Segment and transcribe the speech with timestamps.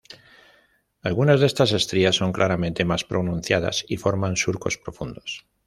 [1.03, 5.45] Algunas de estas estrías son claramente más pronunciadas y forman surcos profundos.